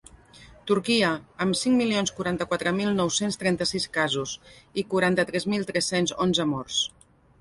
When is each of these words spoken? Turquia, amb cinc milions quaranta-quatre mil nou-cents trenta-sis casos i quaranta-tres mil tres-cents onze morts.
Turquia, 0.69 1.09
amb 1.45 1.57
cinc 1.59 1.77
milions 1.81 2.13
quaranta-quatre 2.19 2.73
mil 2.79 2.95
nou-cents 3.01 3.37
trenta-sis 3.43 3.87
casos 3.99 4.33
i 4.83 4.89
quaranta-tres 4.95 5.47
mil 5.55 5.69
tres-cents 5.71 6.17
onze 6.27 6.49
morts. 6.57 6.81